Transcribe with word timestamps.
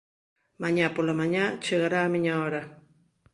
Mañá 0.63 0.85
pola 0.95 1.17
mañá 1.21 1.43
chegará 1.63 1.99
a 2.03 2.11
miña 2.13 2.33
hora. 2.43 2.61